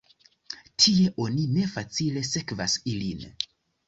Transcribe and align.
Tie 0.85 1.03
oni 1.25 1.43
ne 1.57 1.65
facile 1.73 2.23
sekvas 2.31 2.79
ilin. 2.95 3.23